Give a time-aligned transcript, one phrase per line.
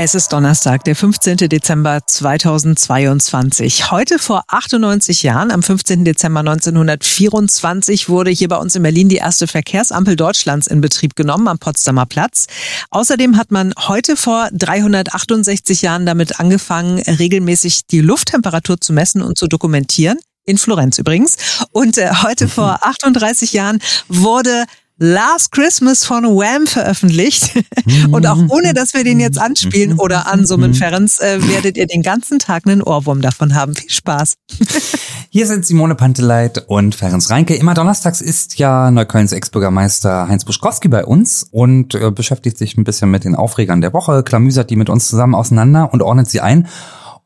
[0.00, 1.38] Es ist Donnerstag, der 15.
[1.48, 3.90] Dezember 2022.
[3.90, 6.04] Heute vor 98 Jahren, am 15.
[6.04, 11.48] Dezember 1924, wurde hier bei uns in Berlin die erste Verkehrsampel Deutschlands in Betrieb genommen
[11.48, 12.46] am Potsdamer Platz.
[12.90, 19.36] Außerdem hat man heute vor 368 Jahren damit angefangen, regelmäßig die Lufttemperatur zu messen und
[19.36, 20.18] zu dokumentieren.
[20.44, 21.36] In Florenz übrigens.
[21.72, 24.64] Und äh, heute vor 38 Jahren wurde
[25.00, 27.54] Last Christmas von Wham veröffentlicht.
[28.10, 32.02] Und auch ohne, dass wir den jetzt anspielen oder ansummen, Ferenc, äh, werdet ihr den
[32.02, 33.76] ganzen Tag einen Ohrwurm davon haben.
[33.76, 34.34] Viel Spaß.
[35.30, 37.54] Hier sind Simone Panteleit und Ferenc Reinke.
[37.54, 42.84] Immer donnerstags ist ja Neuköllns Ex-Bürgermeister Heinz Buschkowski bei uns und äh, beschäftigt sich ein
[42.84, 46.40] bisschen mit den Aufregern der Woche, klamüsert die mit uns zusammen auseinander und ordnet sie
[46.40, 46.66] ein.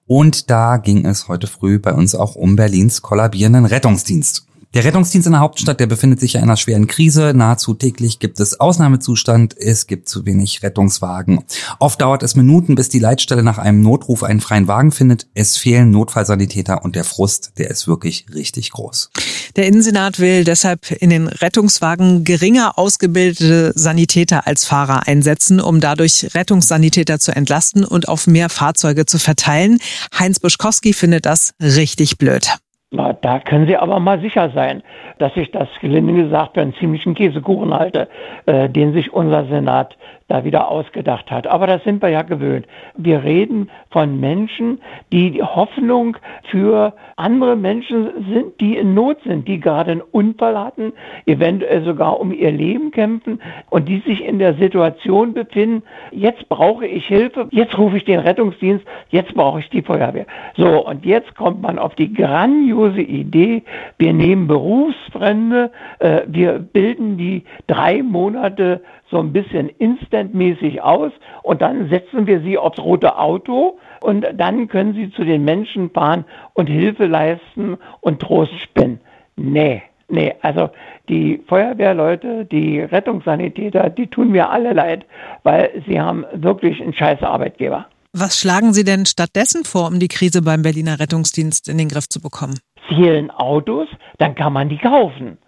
[0.07, 4.47] Und da ging es heute früh bei uns auch um Berlins kollabierenden Rettungsdienst.
[4.75, 7.33] Der Rettungsdienst in der Hauptstadt, der befindet sich ja in einer schweren Krise.
[7.35, 9.55] Nahezu täglich gibt es Ausnahmezustand.
[9.59, 11.45] Es gibt zu wenig Rettungswagen.
[11.79, 15.27] Oft dauert es Minuten, bis die Leitstelle nach einem Notruf einen freien Wagen findet.
[15.34, 19.11] Es fehlen Notfallsanitäter und der Frust, der ist wirklich richtig groß.
[19.56, 26.34] Der Innensenat will deshalb in den Rettungswagen geringer ausgebildete Sanitäter als Fahrer einsetzen, um dadurch
[26.34, 29.81] Rettungssanitäter zu entlasten und auf mehr Fahrzeuge zu verteilen.
[30.19, 32.48] Heinz Buschkowski findet das richtig blöd.
[32.95, 34.83] Na, da können Sie aber mal sicher sein,
[35.17, 38.07] dass ich das gelinde gesagt für einen ziemlichen Käsekuchen halte,
[38.45, 39.97] äh, den sich unser Senat
[40.33, 41.47] da wieder ausgedacht hat.
[41.47, 42.66] Aber das sind wir ja gewöhnt.
[42.97, 44.80] Wir reden von Menschen,
[45.12, 50.94] die Hoffnung für andere Menschen sind, die in Not sind, die gerade einen Unfall hatten,
[51.27, 56.86] eventuell sogar um ihr Leben kämpfen und die sich in der Situation befinden, jetzt brauche
[56.86, 60.27] ich Hilfe, jetzt rufe ich den Rettungsdienst, jetzt brauche ich die Feuerwehr.
[60.56, 63.64] So, und jetzt kommt man auf die grandiose Idee,
[63.98, 68.80] wir nehmen Berufsfremde, äh, wir bilden die drei Monate
[69.13, 71.13] so ein bisschen instantmäßig aus
[71.45, 75.91] und dann setzen wir sie aufs rote Auto und dann können sie zu den Menschen
[75.91, 76.25] fahren
[76.55, 79.01] und Hilfe leisten und Trost spenden.
[79.37, 80.71] Nee, nee, also
[81.09, 85.05] die Feuerwehrleute, die Rettungssanitäter, die tun mir alle leid,
[85.43, 87.87] weil sie haben wirklich einen scheiß Arbeitgeber.
[88.15, 92.09] Was schlagen Sie denn stattdessen vor, um die Krise beim Berliner Rettungsdienst in den Griff
[92.09, 92.59] zu bekommen?
[92.89, 95.39] Fehlen Autos, dann kann man die kaufen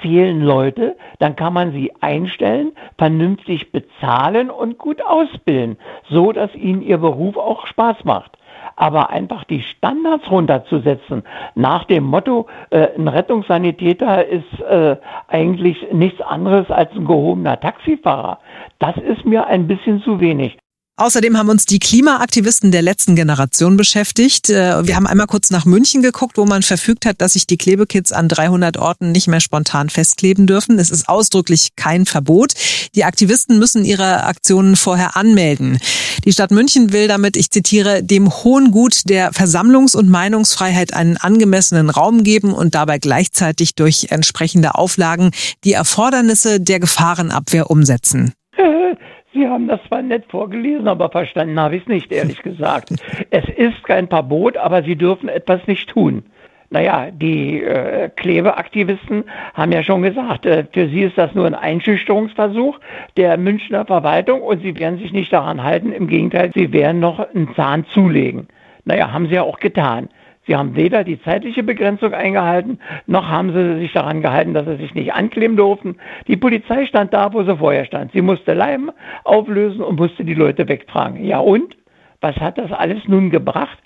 [0.00, 5.76] fehlen Leute, dann kann man sie einstellen, vernünftig bezahlen und gut ausbilden,
[6.08, 8.32] so dass ihnen ihr Beruf auch Spaß macht.
[8.76, 14.96] Aber einfach die Standards runterzusetzen, nach dem Motto, äh, ein Rettungssanitäter ist äh,
[15.28, 18.38] eigentlich nichts anderes als ein gehobener Taxifahrer,
[18.78, 20.61] das ist mir ein bisschen zu wenig.
[20.96, 24.50] Außerdem haben uns die Klimaaktivisten der letzten Generation beschäftigt.
[24.50, 27.56] Äh, wir haben einmal kurz nach München geguckt, wo man verfügt hat, dass sich die
[27.56, 30.78] Klebekits an 300 Orten nicht mehr spontan festkleben dürfen.
[30.78, 32.52] Es ist ausdrücklich kein Verbot.
[32.94, 35.78] Die Aktivisten müssen ihre Aktionen vorher anmelden.
[36.26, 41.16] Die Stadt München will damit, ich zitiere, dem hohen Gut der Versammlungs- und Meinungsfreiheit einen
[41.16, 45.30] angemessenen Raum geben und dabei gleichzeitig durch entsprechende Auflagen
[45.64, 48.34] die Erfordernisse der Gefahrenabwehr umsetzen.
[49.32, 52.90] Sie haben das zwar nett vorgelesen, aber verstanden habe ich es nicht, ehrlich gesagt.
[53.30, 56.24] es ist kein Verbot, aber Sie dürfen etwas nicht tun.
[56.72, 61.54] Naja, die äh, Klebeaktivisten haben ja schon gesagt, äh, für sie ist das nur ein
[61.54, 62.80] Einschüchterungsversuch
[63.18, 65.92] der Münchner Verwaltung und sie werden sich nicht daran halten.
[65.92, 68.48] Im Gegenteil, sie werden noch einen Zahn zulegen.
[68.86, 70.08] Naja, haben sie ja auch getan.
[70.46, 74.76] Sie haben weder die zeitliche Begrenzung eingehalten, noch haben sie sich daran gehalten, dass sie
[74.76, 75.96] sich nicht ankleben durften.
[76.26, 78.12] Die Polizei stand da, wo sie vorher stand.
[78.12, 78.90] Sie musste Leim
[79.22, 81.24] auflösen und musste die Leute wegtragen.
[81.24, 81.76] Ja und?
[82.20, 83.78] Was hat das alles nun gebracht?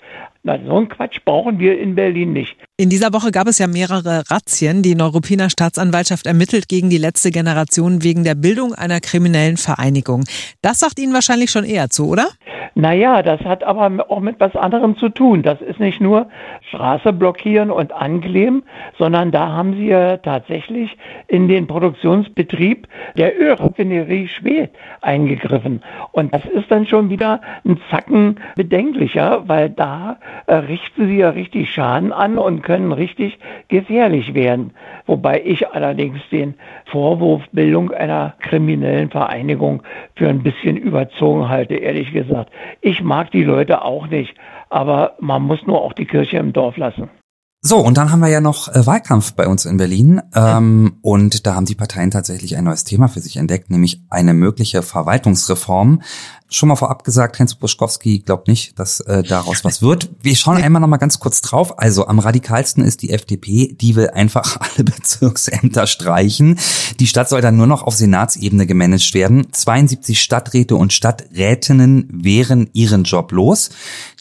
[0.43, 2.55] Na, so einen Quatsch brauchen wir in Berlin nicht.
[2.77, 4.81] In dieser Woche gab es ja mehrere Razzien.
[4.81, 10.23] Die Neuruppiner Staatsanwaltschaft ermittelt gegen die letzte Generation wegen der Bildung einer kriminellen Vereinigung.
[10.61, 12.27] Das sagt Ihnen wahrscheinlich schon eher zu, oder?
[12.79, 15.41] Naja, das hat aber auch mit was anderem zu tun.
[15.41, 16.27] Das ist nicht nur
[16.69, 18.61] Straße blockieren und ankleben,
[18.99, 20.95] sondern da haben sie ja tatsächlich
[21.27, 24.69] in den Produktionsbetrieb der Ölraffinerie Schwedt
[25.01, 25.81] eingegriffen.
[26.11, 29.96] Und das ist dann schon wieder ein Zacken bedenklicher, weil da
[30.45, 34.71] äh, richten sie ja richtig Schaden an und können richtig gefährlich werden.
[35.05, 36.55] Wobei ich allerdings den
[36.85, 39.83] Vorwurf Bildung einer kriminellen Vereinigung
[40.15, 42.51] für ein bisschen überzogen halte, ehrlich gesagt.
[42.81, 44.35] Ich mag die Leute auch nicht,
[44.69, 47.09] aber man muss nur auch die Kirche im Dorf lassen.
[47.67, 50.21] So, und dann haben wir ja noch äh, Wahlkampf bei uns in Berlin.
[50.33, 54.33] Ähm, und da haben die Parteien tatsächlich ein neues Thema für sich entdeckt, nämlich eine
[54.33, 56.01] mögliche Verwaltungsreform.
[56.47, 60.09] Schon mal vorab gesagt, Heinz Buschkowski glaubt nicht, dass äh, daraus was wird.
[60.21, 61.77] Wir schauen einmal noch mal ganz kurz drauf.
[61.77, 66.57] Also am radikalsten ist die FDP, die will einfach alle Bezirksämter streichen.
[67.01, 69.51] Die Stadt soll dann nur noch auf Senatsebene gemanagt werden.
[69.51, 73.71] 72 Stadträte und Stadträtinnen wären ihren Job los.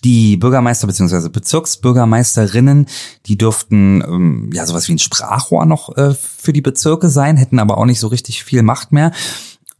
[0.04, 1.28] Die Bürgermeister bzw.
[1.30, 2.86] Bezirksbürgermeisterinnen,
[3.26, 7.58] die dürften ähm, ja sowas wie ein Sprachrohr noch äh, für die Bezirke sein, hätten
[7.58, 9.12] aber auch nicht so richtig viel Macht mehr.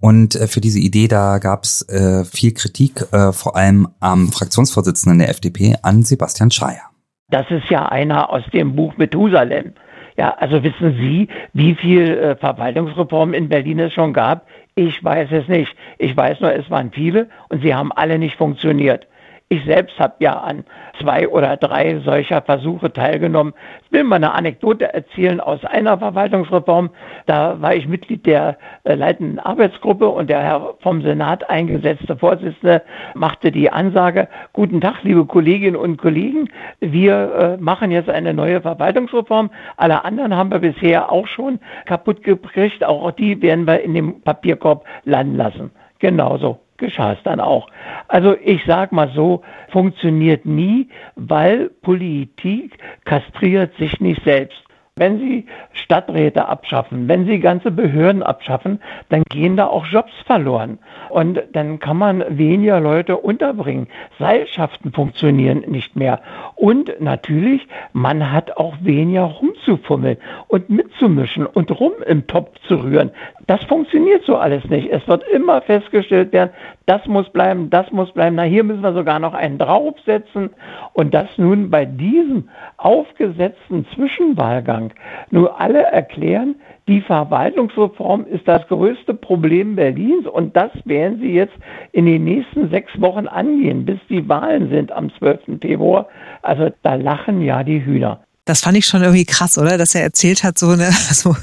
[0.00, 4.28] Und äh, für diese Idee, da gab es äh, viel Kritik, äh, vor allem am
[4.32, 6.82] Fraktionsvorsitzenden der FDP, an Sebastian Schreier.
[7.30, 9.72] Das ist ja einer aus dem Buch Methusalem.
[10.16, 14.46] Ja, also wissen Sie, wie viel äh, Verwaltungsreformen in Berlin es schon gab?
[14.74, 15.74] Ich weiß es nicht.
[15.98, 19.06] Ich weiß nur, es waren viele und sie haben alle nicht funktioniert.
[19.48, 20.64] Ich selbst habe ja an
[21.00, 23.54] zwei oder drei solcher Versuche teilgenommen.
[23.84, 26.90] Ich will mal eine Anekdote erzählen aus einer Verwaltungsreform.
[27.26, 32.82] Da war ich Mitglied der äh, leitenden Arbeitsgruppe und der Herr vom Senat eingesetzte Vorsitzende
[33.14, 36.48] machte die Ansage, guten Tag, liebe Kolleginnen und Kollegen,
[36.80, 39.50] wir äh, machen jetzt eine neue Verwaltungsreform.
[39.76, 42.82] Alle anderen haben wir bisher auch schon kaputt gekriegt.
[42.84, 45.70] Auch die werden wir in dem Papierkorb landen lassen.
[46.00, 47.68] Genauso geschah es dann auch.
[48.08, 54.66] Also ich sage mal so, funktioniert nie, weil Politik kastriert sich nicht selbst.
[54.98, 55.44] Wenn Sie
[55.74, 58.80] Stadträte abschaffen, wenn Sie ganze Behörden abschaffen,
[59.10, 60.78] dann gehen da auch Jobs verloren.
[61.10, 63.88] Und dann kann man weniger Leute unterbringen.
[64.18, 66.22] Seilschaften funktionieren nicht mehr.
[66.54, 69.26] Und natürlich, man hat auch weniger
[69.66, 70.16] rumzufummeln
[70.48, 73.10] und mitzumischen und rum im Topf zu rühren.
[73.46, 74.90] Das funktioniert so alles nicht.
[74.90, 76.50] Es wird immer festgestellt werden,
[76.86, 78.36] das muss bleiben, das muss bleiben.
[78.36, 80.50] Na, hier müssen wir sogar noch einen draufsetzen.
[80.92, 84.92] Und das nun bei diesem aufgesetzten Zwischenwahlgang
[85.30, 86.56] nur alle erklären,
[86.88, 91.56] die Verwaltungsreform ist das größte Problem Berlins und das werden sie jetzt
[91.90, 95.58] in den nächsten sechs Wochen angehen, bis die Wahlen sind am 12.
[95.60, 96.06] Februar.
[96.42, 98.20] Also da lachen ja die Hühner.
[98.46, 99.76] Das fand ich schon irgendwie krass, oder?
[99.76, 101.36] Dass er erzählt hat, so eine, so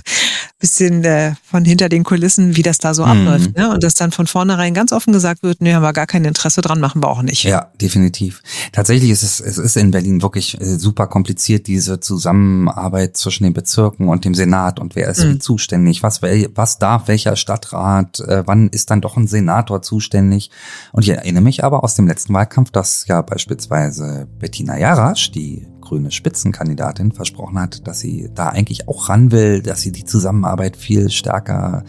[0.64, 3.12] bisschen äh, von hinter den Kulissen, wie das da so mhm.
[3.12, 3.58] abläuft.
[3.58, 3.70] Ne?
[3.70, 6.62] Und dass dann von vornherein ganz offen gesagt wird, nee, haben wir gar kein Interesse
[6.62, 7.44] dran, machen wir auch nicht.
[7.44, 8.42] Ja, definitiv.
[8.72, 13.52] Tatsächlich ist es, es ist in Berlin wirklich äh, super kompliziert, diese Zusammenarbeit zwischen den
[13.52, 15.42] Bezirken und dem Senat und wer ist mhm.
[15.42, 20.50] zuständig, was, was darf welcher Stadtrat, äh, wann ist dann doch ein Senator zuständig.
[20.94, 25.68] Und ich erinnere mich aber aus dem letzten Wahlkampf, dass ja beispielsweise Bettina Jarasch, die
[25.84, 30.78] grüne Spitzenkandidatin versprochen hat, dass sie da eigentlich auch ran will, dass sie die Zusammenarbeit
[30.78, 31.84] viel stärker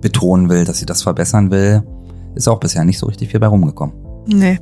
[0.00, 1.82] betonen will, dass sie das verbessern will,
[2.34, 3.94] ist auch bisher nicht so richtig viel bei rumgekommen.
[4.26, 4.60] Nee.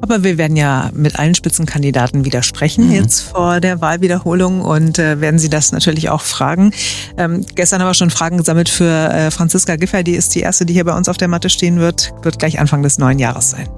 [0.00, 2.92] Aber wir werden ja mit allen Spitzenkandidaten wieder sprechen, mhm.
[2.92, 6.72] jetzt vor der Wahlwiederholung und äh, werden Sie das natürlich auch fragen.
[7.16, 10.66] Ähm, gestern haben wir schon Fragen gesammelt für äh, Franziska Giffer, die ist die erste,
[10.66, 13.50] die hier bei uns auf der Matte stehen wird, wird gleich Anfang des neuen Jahres
[13.50, 13.68] sein.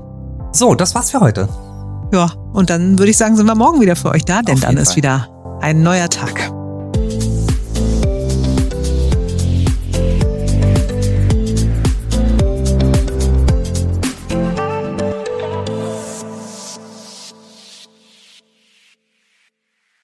[0.53, 1.49] So, das war's für heute.
[2.13, 4.75] Ja, und dann würde ich sagen, sind wir morgen wieder für euch da, denn dann
[4.75, 4.83] Fall.
[4.83, 5.29] ist wieder
[5.61, 6.53] ein neuer Tag.